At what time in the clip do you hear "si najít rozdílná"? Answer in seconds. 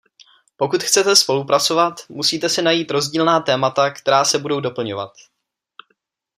2.49-3.39